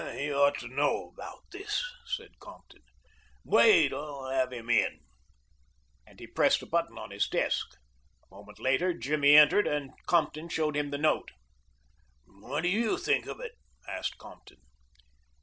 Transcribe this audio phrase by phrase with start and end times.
[0.15, 2.81] "He ought to know about this," said Compton.
[3.45, 5.01] "Wait; I'll have him in,"
[6.07, 7.67] and he pressed a button on his desk.
[8.23, 11.29] A moment later Jimmy entered, and Compton showed him the note.
[12.25, 13.53] "What do you think of it?"
[13.87, 14.61] asked Compton.